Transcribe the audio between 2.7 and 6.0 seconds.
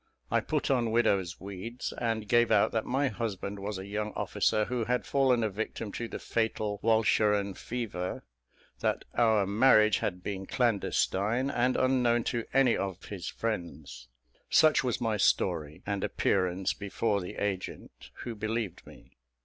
that my husband was a young officer, who had fallen a victim